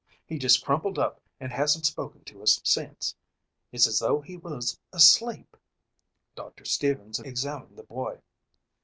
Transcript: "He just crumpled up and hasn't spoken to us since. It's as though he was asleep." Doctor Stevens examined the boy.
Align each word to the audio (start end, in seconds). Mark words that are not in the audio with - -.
"He 0.25 0.39
just 0.39 0.65
crumpled 0.65 0.97
up 0.97 1.21
and 1.39 1.51
hasn't 1.51 1.85
spoken 1.85 2.23
to 2.23 2.41
us 2.41 2.59
since. 2.63 3.15
It's 3.71 3.85
as 3.85 3.99
though 3.99 4.19
he 4.19 4.35
was 4.35 4.79
asleep." 4.91 5.55
Doctor 6.33 6.65
Stevens 6.65 7.19
examined 7.19 7.77
the 7.77 7.83
boy. 7.83 8.19